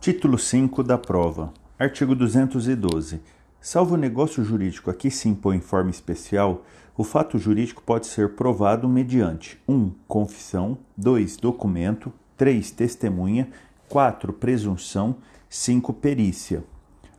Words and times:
Título 0.00 0.38
5 0.38 0.82
da 0.82 0.96
prova. 0.96 1.52
Artigo 1.78 2.14
212. 2.14 3.20
Salvo 3.60 3.96
o 3.96 3.98
negócio 3.98 4.42
jurídico 4.42 4.90
a 4.90 4.94
que 4.94 5.10
se 5.10 5.28
impõe 5.28 5.60
forma 5.60 5.90
especial, 5.90 6.64
o 6.96 7.04
fato 7.04 7.36
jurídico 7.36 7.82
pode 7.82 8.06
ser 8.06 8.30
provado 8.30 8.88
mediante 8.88 9.60
1. 9.68 9.74
Um, 9.74 9.92
confissão, 10.08 10.78
2. 10.96 11.36
documento, 11.36 12.10
3. 12.38 12.70
testemunha, 12.70 13.50
4. 13.90 14.32
presunção, 14.32 15.16
5. 15.50 15.92
perícia. 15.92 16.64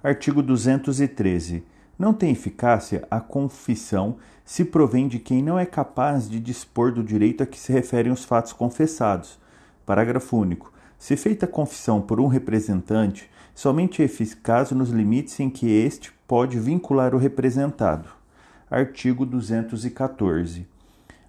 Artigo 0.04 0.42
213. 0.42 1.64
Não 2.00 2.16
tem 2.16 2.32
eficácia 2.32 3.08
a 3.12 3.20
confissão 3.20 4.18
se 4.44 4.66
provém 4.66 5.08
de 5.08 5.20
quem 5.20 5.44
não 5.44 5.60
é 5.60 5.68
capaz 5.68 6.28
de 6.28 6.40
dispor 6.40 6.92
do 6.92 7.04
direito 7.04 7.44
a 7.44 7.46
que 7.46 7.60
se 7.60 7.72
referem 7.72 8.12
os 8.12 8.26
fatos 8.26 8.54
confessados. 8.54 9.38
Parágrafo 9.86 10.36
único. 10.36 10.74
Se 11.02 11.18
feita 11.18 11.48
a 11.48 11.50
confissão 11.50 12.00
por 12.00 12.20
um 12.20 12.28
representante, 12.28 13.28
somente 13.56 14.04
é 14.04 14.06
eficaz 14.06 14.70
nos 14.70 14.92
limites 14.92 15.40
em 15.40 15.50
que 15.50 15.68
este 15.68 16.14
pode 16.28 16.60
vincular 16.60 17.16
o 17.16 17.18
representado. 17.18 18.08
Artigo 18.70 19.26
214. 19.26 20.68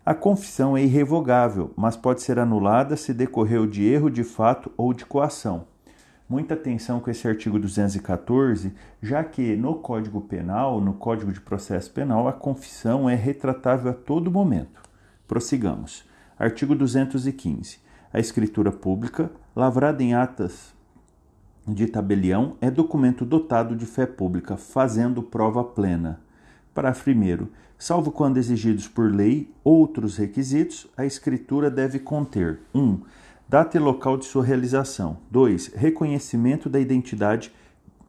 A 0.05 0.13
confissão 0.13 0.77
é 0.77 0.83
irrevogável, 0.83 1.73
mas 1.75 1.97
pode 1.97 2.21
ser 2.21 2.39
anulada 2.39 2.99
se 2.99 3.15
decorreu 3.15 3.67
de 3.67 3.83
erro 3.83 4.11
de 4.11 4.23
fato 4.23 4.71
ou 4.77 4.93
de 4.93 5.07
coação. 5.07 5.65
Muita 6.29 6.53
atenção 6.53 7.01
com 7.01 7.11
esse 7.11 7.27
artigo 7.27 7.59
214, 7.59 8.75
já 9.01 9.25
que 9.25 9.57
no 9.57 9.77
Código 9.77 10.21
Penal, 10.21 10.83
no 10.83 10.93
Código 10.93 11.33
de 11.33 11.41
Processo 11.41 11.91
Penal, 11.93 12.29
a 12.29 12.33
confissão 12.35 13.09
é 13.09 13.15
retratável 13.15 13.91
a 13.91 13.95
todo 13.95 14.31
momento. 14.31 14.83
Prossigamos. 15.27 16.05
Artigo 16.39 16.75
215. 16.75 17.79
A 18.13 18.21
escritura 18.21 18.71
pública, 18.71 19.31
lavrada 19.55 20.03
em 20.03 20.15
atas 20.15 20.75
de 21.67 21.87
tabelião, 21.87 22.57
é 22.61 22.71
documento 22.71 23.25
dotado 23.25 23.77
de 23.77 23.87
fé 23.87 24.07
pública, 24.07 24.57
fazendo 24.57 25.23
prova 25.23 25.63
plena. 25.63 26.21
Parágrafo 26.75 27.11
1. 27.11 27.47
Salvo 27.79 28.11
quando 28.11 28.39
exigidos 28.39 28.89
por 28.89 29.13
lei 29.13 29.53
outros 29.63 30.17
requisitos, 30.17 30.87
a 30.97 31.05
escritura 31.05 31.71
deve 31.71 31.99
conter 31.99 32.61
1. 32.75 32.81
Um, 32.81 33.01
Data 33.49 33.77
e 33.77 33.81
local 33.81 34.17
de 34.17 34.25
sua 34.25 34.43
realização. 34.43 35.19
2. 35.31 35.75
Reconhecimento 35.75 36.71
da 36.71 36.81
identidade 36.81 37.53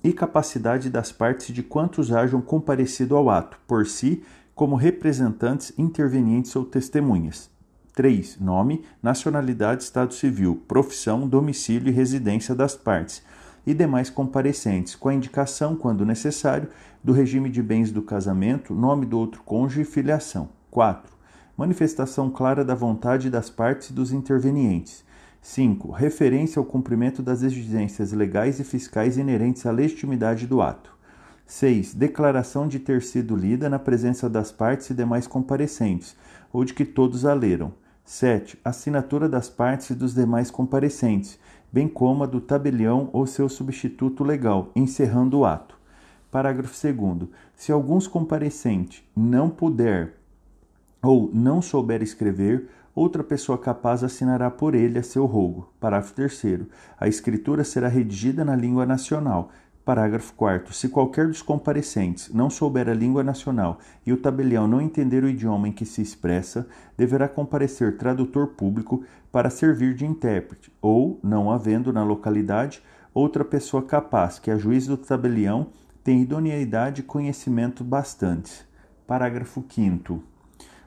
e 0.01 0.13
capacidade 0.13 0.89
das 0.89 1.11
partes 1.11 1.53
de 1.53 1.61
quantos 1.61 2.13
hajam 2.13 2.39
comparecido 2.39 3.15
ao 3.17 3.29
ato, 3.29 3.59
por 3.67 3.85
si, 3.85 4.23
como 4.55 4.77
representantes, 4.77 5.73
intervenientes 5.77 6.55
ou 6.55 6.63
testemunhas. 6.63 7.52
3. 7.93 8.39
Nome, 8.39 8.83
nacionalidade, 9.01 9.83
estado 9.83 10.13
civil, 10.15 10.63
profissão, 10.67 11.27
domicílio 11.27 11.89
e 11.89 11.91
residência 11.91 12.55
das 12.55 12.75
partes 12.75 13.23
e 13.65 13.73
demais 13.73 14.09
comparecentes, 14.09 14.95
com 14.95 15.09
a 15.09 15.13
indicação, 15.13 15.75
quando 15.75 16.05
necessário, 16.05 16.69
do 17.03 17.13
regime 17.13 17.49
de 17.49 17.61
bens 17.61 17.91
do 17.91 18.01
casamento, 18.01 18.73
nome 18.73 19.05
do 19.05 19.17
outro 19.17 19.41
cônjuge 19.43 19.81
e 19.81 19.85
filiação. 19.85 20.49
4. 20.71 21.13
Manifestação 21.55 22.29
clara 22.29 22.65
da 22.65 22.75
vontade 22.75 23.29
das 23.29 23.49
partes 23.49 23.89
e 23.89 23.93
dos 23.93 24.11
intervenientes. 24.11 25.03
5. 25.41 25.91
Referência 25.91 26.59
ao 26.59 26.65
cumprimento 26.65 27.21
das 27.21 27.43
exigências 27.43 28.11
legais 28.11 28.59
e 28.59 28.63
fiscais 28.63 29.17
inerentes 29.17 29.65
à 29.65 29.71
legitimidade 29.71 30.47
do 30.47 30.61
ato. 30.61 30.93
6. 31.45 31.93
Declaração 31.93 32.67
de 32.67 32.79
ter 32.79 33.01
sido 33.03 33.35
lida 33.35 33.69
na 33.69 33.77
presença 33.77 34.29
das 34.29 34.51
partes 34.51 34.89
e 34.89 34.93
demais 34.93 35.27
comparecentes, 35.27 36.15
ou 36.51 36.65
de 36.65 36.73
que 36.73 36.85
todos 36.85 37.25
a 37.25 37.33
leram. 37.33 37.73
7. 38.05 38.59
Assinatura 38.65 39.29
das 39.29 39.49
partes 39.49 39.89
e 39.89 39.95
dos 39.95 40.13
demais 40.13 40.51
comparecentes, 40.51 41.39
bem 41.71 41.87
como 41.87 42.23
a 42.23 42.27
do 42.27 42.41
tabelião 42.41 43.09
ou 43.13 43.25
seu 43.25 43.47
substituto 43.47 44.23
legal, 44.23 44.71
encerrando 44.75 45.39
o 45.39 45.45
ato. 45.45 45.77
Parágrafo 46.29 46.75
2. 46.75 47.29
Se 47.55 47.71
alguns 47.71 48.07
comparecentes 48.07 49.03
não 49.15 49.49
puder 49.49 50.15
ou 51.01 51.29
não 51.33 51.61
souber 51.61 52.01
escrever, 52.01 52.67
outra 52.93 53.23
pessoa 53.23 53.57
capaz 53.57 54.03
assinará 54.03 54.51
por 54.51 54.75
ele 54.75 54.99
a 54.99 55.03
seu 55.03 55.25
rogo. 55.25 55.71
Parágrafo 55.79 56.13
3. 56.13 56.67
A 56.99 57.07
escritura 57.07 57.63
será 57.63 57.87
redigida 57.87 58.43
na 58.43 58.55
língua 58.55 58.85
nacional. 58.85 59.49
Parágrafo 59.85 60.33
4. 60.35 60.73
Se 60.73 60.87
qualquer 60.87 61.27
dos 61.27 61.41
comparecentes 61.41 62.29
não 62.33 62.49
souber 62.49 62.87
a 62.87 62.93
língua 62.93 63.21
nacional 63.21 63.79
e 64.05 64.13
o 64.13 64.17
tabelião 64.17 64.65
não 64.65 64.79
entender 64.79 65.25
o 65.25 65.29
idioma 65.29 65.67
em 65.67 65.73
que 65.73 65.85
se 65.85 66.01
expressa, 66.01 66.65
deverá 66.97 67.27
comparecer 67.27 67.97
tradutor 67.97 68.47
público 68.47 69.03
para 69.29 69.49
servir 69.49 69.93
de 69.93 70.05
intérprete, 70.05 70.71
ou, 70.81 71.19
não 71.21 71.51
havendo 71.51 71.91
na 71.91 72.01
localidade 72.01 72.81
outra 73.13 73.43
pessoa 73.43 73.83
capaz 73.83 74.39
que, 74.39 74.49
a 74.49 74.57
juiz 74.57 74.87
do 74.87 74.95
tabelião, 74.95 75.67
tenha 76.01 76.23
idoneidade 76.23 77.01
e 77.01 77.03
conhecimento 77.03 77.83
bastantes. 77.83 78.65
Parágrafo 79.05 79.65
5. 79.67 80.23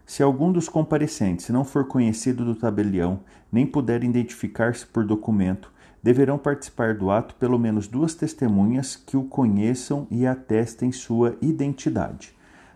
Se 0.07 0.23
algum 0.23 0.51
dos 0.51 0.71
comparecentes 0.71 1.51
não 1.51 1.65
for 1.65 1.87
conhecido 1.87 2.47
do 2.47 2.55
tabelião, 2.55 3.21
nem 3.53 3.67
puder 3.67 4.03
identificar-se 4.03 4.87
por 4.87 5.05
documento, 5.05 5.71
deverão 6.07 6.39
participar 6.39 6.95
do 6.95 7.11
ato 7.11 7.35
pelo 7.35 7.59
menos 7.59 7.89
duas 7.89 8.15
testemunhas 8.15 8.95
que 8.95 9.17
o 9.17 9.25
conheçam 9.25 10.07
e 10.09 10.25
atestem 10.25 10.93
sua 10.93 11.37
identidade. 11.43 12.33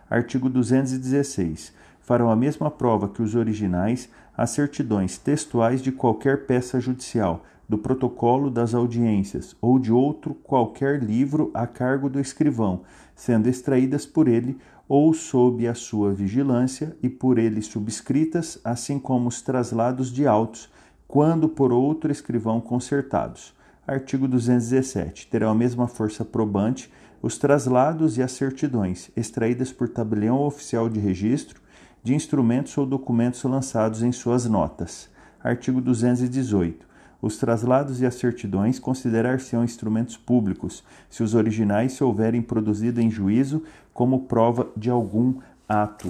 Artigo 0.09 0.49
216. 0.49 1.71
Farão 2.01 2.29
a 2.29 2.35
mesma 2.35 2.69
prova 2.69 3.07
que 3.07 3.21
os 3.21 3.33
originais 3.33 4.09
as 4.35 4.49
certidões 4.49 5.17
textuais 5.17 5.81
de 5.81 5.93
qualquer 5.93 6.45
peça 6.45 6.81
judicial, 6.81 7.45
do 7.69 7.77
protocolo 7.77 8.49
das 8.49 8.73
audiências 8.73 9.55
ou 9.61 9.79
de 9.79 9.93
outro 9.93 10.33
qualquer 10.35 11.01
livro 11.01 11.51
a 11.53 11.65
cargo 11.65 12.09
do 12.09 12.19
escrivão, 12.19 12.81
sendo 13.15 13.47
extraídas 13.47 14.05
por 14.05 14.27
ele 14.27 14.57
ou 14.89 15.13
sob 15.13 15.65
a 15.69 15.73
sua 15.73 16.11
vigilância 16.11 16.97
e 17.01 17.07
por 17.07 17.37
ele 17.37 17.61
subscritas, 17.61 18.59
assim 18.61 18.99
como 18.99 19.29
os 19.29 19.41
traslados 19.41 20.11
de 20.11 20.27
autos, 20.27 20.69
quando 21.11 21.49
por 21.49 21.73
outro 21.73 22.09
escrivão 22.09 22.61
consertados. 22.61 23.53
Artigo 23.85 24.29
217. 24.29 25.27
Terão 25.27 25.51
a 25.51 25.53
mesma 25.53 25.85
força 25.85 26.23
probante 26.23 26.89
os 27.21 27.37
traslados 27.37 28.17
e 28.17 28.23
as 28.23 28.31
certidões, 28.31 29.11
extraídas 29.13 29.73
por 29.73 29.89
tabelião 29.89 30.39
oficial 30.39 30.87
de 30.87 31.01
registro, 31.01 31.59
de 32.01 32.15
instrumentos 32.15 32.77
ou 32.77 32.85
documentos 32.85 33.43
lançados 33.43 34.01
em 34.01 34.13
suas 34.13 34.45
notas. 34.45 35.09
Artigo 35.43 35.81
218. 35.81 36.87
Os 37.21 37.35
traslados 37.35 37.99
e 37.99 38.05
as 38.05 38.15
certidões 38.15 38.79
considerar-se-ão 38.79 39.65
instrumentos 39.65 40.15
públicos, 40.15 40.81
se 41.09 41.21
os 41.21 41.35
originais 41.35 41.91
se 41.91 42.05
houverem 42.05 42.41
produzido 42.41 43.01
em 43.01 43.11
juízo 43.11 43.63
como 43.93 44.27
prova 44.27 44.69
de 44.77 44.89
algum 44.89 45.41
ato. 45.67 46.07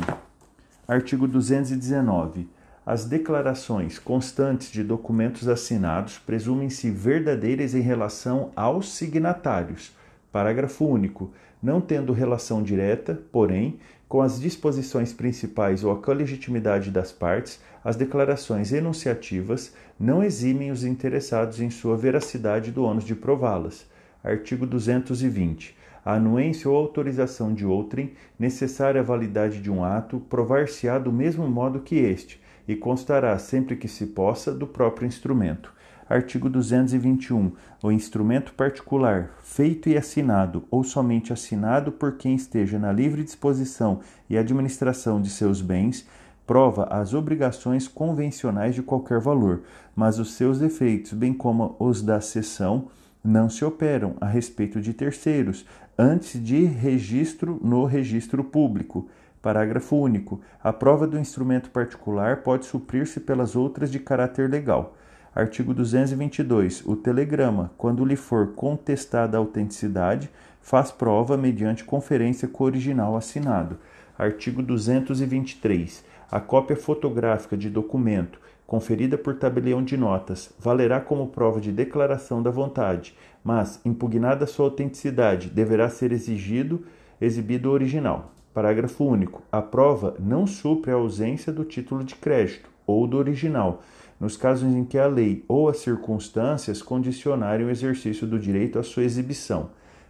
Artigo 0.88 1.28
219. 1.28 2.61
As 2.84 3.06
declarações 3.06 4.00
constantes 4.00 4.72
de 4.72 4.84
documentos 4.84 5.48
assinados 5.48 6.18
presumem-se 6.18 6.90
verdadeiras 6.90 7.76
em 7.76 7.80
relação 7.80 8.52
aos 8.56 8.94
signatários. 8.94 9.96
Parágrafo 10.32 10.86
único. 10.86 11.32
Não 11.62 11.80
tendo 11.80 12.12
relação 12.12 12.64
direta, 12.64 13.22
porém, 13.32 13.78
com 14.10 14.20
as 14.20 14.42
disposições 14.42 15.14
principais 15.14 15.84
ou 15.84 15.92
a 16.04 16.12
legitimidade 16.12 16.90
das 16.90 17.12
partes, 17.12 17.62
as 17.86 17.96
declarações 17.96 18.74
enunciativas 18.74 19.76
não 20.00 20.24
eximem 20.24 20.72
os 20.72 20.84
interessados 20.84 21.62
em 21.62 21.70
sua 21.70 21.96
veracidade 21.96 22.72
do 22.72 22.84
ônus 22.84 23.04
de 23.04 23.14
prová-las. 23.14 23.86
Artigo 24.24 24.66
220. 24.66 25.78
A 26.04 26.16
anuência 26.16 26.68
ou 26.68 26.76
autorização 26.76 27.54
de 27.54 27.64
outrem, 27.64 28.14
necessária 28.40 29.02
à 29.02 29.04
validade 29.04 29.62
de 29.62 29.70
um 29.70 29.84
ato, 29.84 30.20
provar-se-á 30.20 30.98
do 30.98 31.12
mesmo 31.12 31.48
modo 31.48 31.80
que 31.80 31.96
este, 31.96 32.41
e 32.68 32.76
constará, 32.76 33.38
sempre 33.38 33.76
que 33.76 33.88
se 33.88 34.08
possa, 34.08 34.54
do 34.54 34.68
próprio 34.68 35.08
instrumento. 35.08 35.74
Artigo 36.10 36.50
221. 36.50 37.54
O 37.82 37.92
instrumento 37.92 38.54
particular, 38.54 39.32
feito 39.42 39.88
e 39.88 39.98
assinado, 39.98 40.66
ou 40.70 40.84
somente 40.84 41.32
assinado 41.32 41.92
por 41.92 42.18
quem 42.18 42.36
esteja 42.36 42.78
na 42.78 42.92
livre 42.92 43.24
disposição 43.24 44.02
e 44.30 44.38
administração 44.38 45.22
de 45.22 45.30
seus 45.30 45.62
bens, 45.62 46.06
prova 46.46 46.84
as 46.92 47.14
obrigações 47.14 47.88
convencionais 47.88 48.76
de 48.76 48.84
qualquer 48.84 49.22
valor, 49.22 49.62
mas 49.96 50.20
os 50.20 50.34
seus 50.34 50.62
efeitos, 50.62 51.14
bem 51.14 51.34
como 51.34 51.78
os 51.80 52.02
da 52.02 52.20
cessão, 52.20 52.90
não 53.24 53.50
se 53.50 53.64
operam 53.64 54.16
a 54.20 54.26
respeito 54.26 54.82
de 54.82 54.94
terceiros, 54.94 55.66
antes 55.98 56.44
de 56.44 56.66
registro 56.66 57.60
no 57.64 57.86
registro 57.86 58.44
público. 58.44 59.08
Parágrafo 59.42 59.96
único. 59.96 60.40
A 60.64 60.72
prova 60.72 61.08
do 61.08 61.18
instrumento 61.18 61.70
particular 61.72 62.44
pode 62.44 62.66
suprir-se 62.66 63.20
pelas 63.20 63.56
outras 63.56 63.92
de 63.92 64.00
caráter 64.00 64.50
legal. 64.50 64.96
Artigo 65.34 65.74
222. 65.74 66.86
O 66.86 66.96
telegrama, 66.96 67.72
quando 67.78 68.06
lhe 68.06 68.16
for 68.16 68.54
contestada 68.54 69.38
a 69.38 69.40
autenticidade, 69.40 70.30
faz 70.62 70.92
prova 70.92 71.38
mediante 71.38 71.84
conferência 71.84 72.48
com 72.48 72.64
o 72.64 72.68
original 72.68 73.16
assinado. 73.16 73.78
Artigo 74.18 74.62
223. 74.62 76.04
A 76.30 76.40
cópia 76.40 76.76
fotográfica 76.76 77.58
de 77.58 77.70
documento, 77.70 78.40
conferida 78.68 79.18
por 79.18 79.36
tabelião 79.36 79.84
de 79.84 79.98
notas, 79.98 80.54
valerá 80.60 81.02
como 81.02 81.28
prova 81.28 81.60
de 81.60 81.72
declaração 81.72 82.44
da 82.44 82.52
vontade, 82.52 83.18
mas, 83.44 83.82
impugnada 83.84 84.46
sua 84.46 84.66
autenticidade, 84.66 85.50
deverá 85.50 85.90
ser 85.90 86.12
exigido 86.12 86.86
exibido 87.20 87.70
o 87.70 87.74
original. 87.74 88.32
Parágrafo 88.54 89.06
único. 89.06 89.42
A 89.52 89.62
prova 89.62 90.16
não 90.20 90.46
supre 90.46 90.92
a 90.92 90.96
ausência 90.96 91.54
do 91.54 91.64
título 91.64 92.04
de 92.04 92.16
crédito 92.16 92.70
ou 92.86 93.08
do 93.08 93.18
original, 93.18 93.82
nos 94.20 94.36
casos 94.36 94.74
em 94.74 94.84
que 94.84 94.98
a 94.98 95.08
lei 95.08 95.46
ou 95.48 95.70
as 95.70 95.78
circunstâncias 95.78 96.82
condicionarem 96.82 97.66
o 97.66 97.70
exercício 97.70 98.28
do 98.28 98.38
direito 98.38 98.78
à 98.78 98.84
sua 98.84 99.04
exibição. 99.04 99.70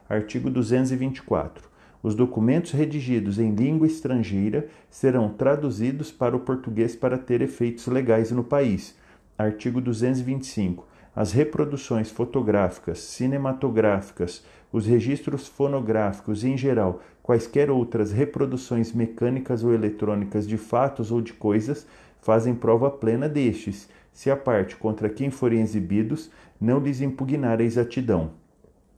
Artigo 0.10 0.50
224. 0.50 1.70
Os 2.04 2.16
documentos 2.16 2.72
redigidos 2.72 3.38
em 3.38 3.54
língua 3.54 3.86
estrangeira 3.86 4.68
serão 4.90 5.30
traduzidos 5.30 6.12
para 6.12 6.36
o 6.36 6.40
português 6.40 6.96
para 6.96 7.18
ter 7.18 7.42
efeitos 7.42 7.86
legais 7.86 8.32
no 8.32 8.44
país. 8.44 8.98
Artigo 9.38 9.80
225. 9.80 10.91
As 11.14 11.34
reproduções 11.34 12.10
fotográficas, 12.10 13.00
cinematográficas, 13.00 14.44
os 14.72 14.86
registros 14.86 15.46
fonográficos 15.46 16.44
e, 16.44 16.48
em 16.48 16.58
geral, 16.58 17.02
quaisquer 17.22 17.70
outras 17.70 18.14
reproduções 18.14 18.94
mecânicas 18.94 19.62
ou 19.64 19.74
eletrônicas 19.74 20.48
de 20.48 20.58
fatos 20.58 21.12
ou 21.12 21.22
de 21.22 21.34
coisas 21.34 21.86
fazem 22.22 22.56
prova 22.56 22.90
plena 22.90 23.28
destes, 23.28 23.90
se 24.14 24.32
a 24.32 24.38
parte 24.38 24.76
contra 24.78 25.10
quem 25.10 25.30
forem 25.30 25.62
exibidos 25.62 26.32
não 26.60 26.80
lhes 26.80 27.02
impugnar 27.02 27.60
a 27.60 27.64
exatidão. 27.64 28.32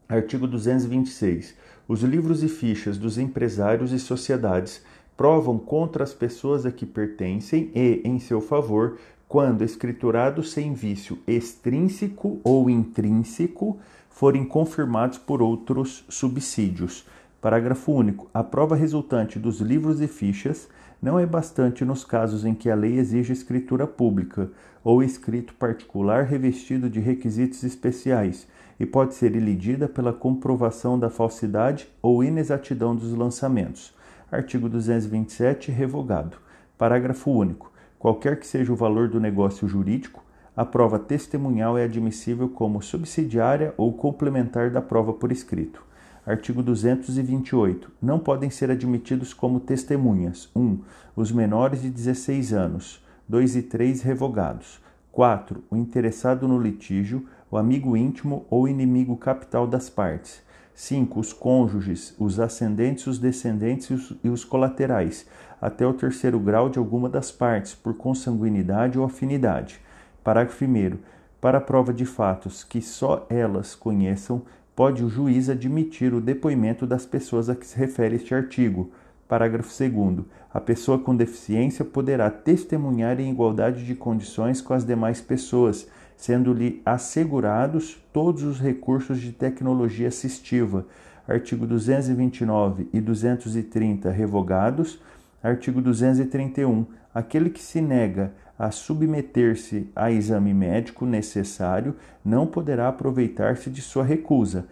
Artigo 0.07 0.45
226. 0.45 1.55
Os 1.87 2.03
livros 2.03 2.43
e 2.43 2.47
fichas 2.47 2.97
dos 2.97 3.17
empresários 3.17 3.91
e 3.91 3.99
sociedades 3.99 4.83
provam 5.17 5.57
contra 5.57 6.03
as 6.03 6.13
pessoas 6.13 6.65
a 6.65 6.71
que 6.71 6.85
pertencem 6.85 7.71
e, 7.73 8.01
em 8.03 8.19
seu 8.19 8.41
favor, 8.41 8.97
quando 9.33 9.63
escriturados 9.63 10.51
sem 10.51 10.75
vício 10.75 11.17
extrínseco 11.25 12.39
ou 12.43 12.69
intrínseco, 12.69 13.79
forem 14.07 14.45
confirmados 14.45 15.17
por 15.17 15.41
outros 15.41 16.05
subsídios. 16.07 17.03
Parágrafo 17.41 17.93
único. 17.93 18.29
A 18.31 18.43
prova 18.43 18.75
resultante 18.75 19.39
dos 19.39 19.59
livros 19.59 20.01
e 20.01 20.07
fichas 20.07 20.69
não 21.01 21.17
é 21.17 21.25
bastante 21.25 21.83
nos 21.83 22.05
casos 22.05 22.45
em 22.45 22.53
que 22.53 22.69
a 22.69 22.75
lei 22.75 22.99
exige 22.99 23.33
escritura 23.33 23.87
pública 23.87 24.51
ou 24.83 25.01
escrito 25.01 25.55
particular 25.55 26.25
revestido 26.25 26.87
de 26.87 26.99
requisitos 26.99 27.63
especiais 27.63 28.47
e 28.79 28.85
pode 28.85 29.15
ser 29.15 29.35
ilidida 29.35 29.87
pela 29.87 30.13
comprovação 30.13 30.99
da 30.99 31.09
falsidade 31.09 31.87
ou 32.03 32.23
inexatidão 32.23 32.95
dos 32.95 33.11
lançamentos. 33.15 33.95
Artigo 34.31 34.69
227, 34.69 35.71
revogado. 35.71 36.37
Parágrafo 36.77 37.31
único. 37.31 37.72
Qualquer 38.03 38.37
que 38.37 38.45
seja 38.45 38.73
o 38.73 38.75
valor 38.75 39.07
do 39.07 39.17
negócio 39.17 39.65
jurídico, 39.65 40.21
a 40.57 40.65
prova 40.65 40.99
testemunhal 40.99 41.77
é 41.77 41.85
admissível 41.85 42.49
como 42.49 42.81
subsidiária 42.81 43.73
ou 43.77 43.93
complementar 43.93 44.69
da 44.69 44.81
prova 44.81 45.13
por 45.13 45.31
escrito. 45.31 45.81
Artigo 46.25 46.61
228. 46.61 47.89
Não 48.01 48.19
podem 48.19 48.49
ser 48.49 48.69
admitidos 48.69 49.33
como 49.33 49.61
testemunhas: 49.61 50.49
1. 50.53 50.61
Um, 50.61 50.79
os 51.15 51.31
menores 51.31 51.81
de 51.81 51.89
16 51.89 52.51
anos. 52.51 53.01
2 53.29 53.55
e 53.55 53.61
3 53.61 54.01
revogados. 54.01 54.81
4. 55.09 55.63
O 55.71 55.77
interessado 55.77 56.45
no 56.45 56.59
litígio, 56.59 57.25
o 57.49 57.55
amigo 57.55 57.95
íntimo 57.95 58.45
ou 58.49 58.67
inimigo 58.67 59.15
capital 59.15 59.65
das 59.65 59.89
partes. 59.89 60.43
5. 60.75 61.19
Os 61.19 61.33
cônjuges, 61.33 62.15
os 62.17 62.39
ascendentes, 62.39 63.07
os 63.07 63.19
descendentes 63.19 63.87
e 63.89 63.93
os, 63.93 64.13
e 64.23 64.29
os 64.29 64.43
colaterais, 64.43 65.25
até 65.61 65.85
o 65.85 65.93
terceiro 65.93 66.39
grau 66.39 66.69
de 66.69 66.79
alguma 66.79 67.07
das 67.07 67.31
partes, 67.31 67.73
por 67.73 67.95
consanguinidade 67.95 68.97
ou 68.97 69.05
afinidade. 69.05 69.79
Parágrafo 70.23 70.65
1. 70.65 70.97
Para 71.39 71.57
a 71.57 71.61
prova 71.61 71.93
de 71.93 72.05
fatos 72.05 72.63
que 72.63 72.81
só 72.81 73.25
elas 73.29 73.75
conheçam, 73.75 74.41
pode 74.75 75.03
o 75.03 75.09
juiz 75.09 75.49
admitir 75.49 76.13
o 76.13 76.21
depoimento 76.21 76.87
das 76.87 77.05
pessoas 77.05 77.49
a 77.49 77.55
que 77.55 77.67
se 77.67 77.77
refere 77.77 78.15
este 78.15 78.33
artigo. 78.33 78.91
Parágrafo 79.27 79.69
2. 79.69 80.25
A 80.53 80.59
pessoa 80.59 80.99
com 80.99 81.15
deficiência 81.15 81.83
poderá 81.83 82.29
testemunhar 82.29 83.19
em 83.19 83.31
igualdade 83.31 83.85
de 83.85 83.95
condições 83.95 84.61
com 84.61 84.73
as 84.73 84.85
demais 84.85 85.19
pessoas, 85.19 85.87
sendo-lhe 86.23 86.81
assegurados 86.85 88.01
todos 88.13 88.43
os 88.43 88.57
recursos 88.57 89.19
de 89.19 89.33
tecnologia 89.33 90.07
assistiva. 90.07 90.87
Artigo 91.27 91.67
229 91.67 92.87
e 92.93 93.01
230 93.01 94.09
revogados. 94.09 95.01
Artigo 95.43 95.81
231. 95.81 96.85
Aquele 97.13 97.49
que 97.49 97.61
se 97.61 97.81
nega 97.81 98.31
a 98.57 98.71
submeter-se 98.71 99.89
a 99.93 100.13
exame 100.13 100.53
médico 100.53 101.05
necessário 101.05 101.93
não 102.23 102.47
poderá 102.47 102.87
aproveitar-se 102.87 103.69
de 103.69 103.81
sua 103.81 104.05
recusa. 104.05 104.65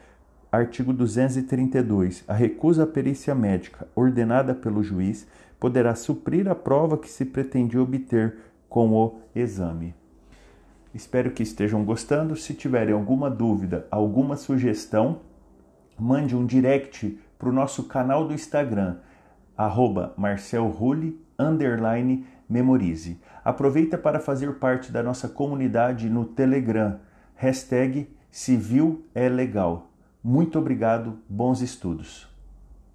Artigo 0.50 0.94
232. 0.94 2.24
A 2.30 2.33
recusa 2.33 2.83
à 2.83 2.88
perícia 2.88 3.36
médica 3.36 3.89
ordenada 3.94 4.56
pelo 4.56 4.81
juiz 4.81 5.27
poderá 5.59 5.95
suprir 5.95 6.48
a 6.48 6.56
prova 6.56 6.98
que 6.98 7.09
se 7.09 7.25
pretendia 7.25 7.81
obter 7.81 8.38
com 8.69 8.94
o 8.94 9.19
exame. 9.36 9.94
Espero 10.93 11.31
que 11.31 11.43
estejam 11.43 11.83
gostando. 11.83 12.35
Se 12.35 12.53
tiverem 12.53 12.93
alguma 12.93 13.29
dúvida, 13.29 13.88
alguma 13.89 14.35
sugestão, 14.35 15.21
mande 15.97 16.35
um 16.35 16.45
direct 16.45 17.19
para 17.38 17.49
o 17.49 17.53
nosso 17.53 17.85
canal 17.85 18.27
do 18.27 18.33
Instagram, 18.33 18.97
arroba 19.57 20.13
underline 21.39 22.25
memorize. 22.47 23.19
Aproveita 23.43 23.97
para 23.97 24.19
fazer 24.19 24.53
parte 24.55 24.91
da 24.91 25.01
nossa 25.01 25.27
comunidade 25.27 26.09
no 26.09 26.25
Telegram, 26.25 26.99
hashtag 27.35 28.07
Civil 28.29 29.05
é 29.15 29.27
Legal. 29.27 29.89
Muito 30.23 30.59
obrigado, 30.59 31.17
bons 31.27 31.61
estudos. 31.61 32.31